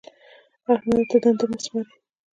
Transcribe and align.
احمد 0.73 1.05
ته 1.09 1.17
دنده 1.23 1.45
مه 1.49 1.57
سپارئ. 1.63 1.93